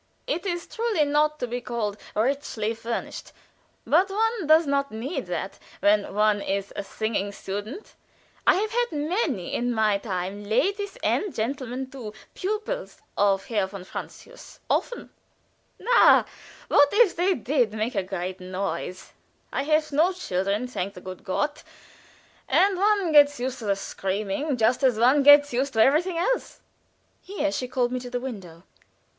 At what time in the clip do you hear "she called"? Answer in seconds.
27.51-27.91